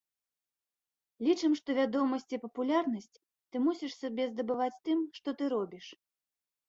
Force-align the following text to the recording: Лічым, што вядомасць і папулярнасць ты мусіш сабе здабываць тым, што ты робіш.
Лічым, 1.27 1.51
што 1.59 1.69
вядомасць 1.81 2.25
і 2.37 2.41
папулярнасць 2.45 3.19
ты 3.49 3.55
мусіш 3.67 3.91
сабе 4.01 4.23
здабываць 4.33 4.75
тым, 4.89 4.99
што 5.19 5.29
ты 5.43 5.55
робіш. 5.55 5.85